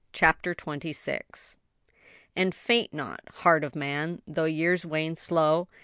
[0.13, 1.57] CHAPTER TWENTY SIXTH.
[2.35, 4.23] "And faint not, heart of man!
[4.25, 5.67] though years wane slow!